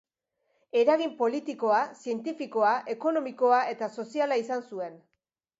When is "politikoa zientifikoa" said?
1.19-2.73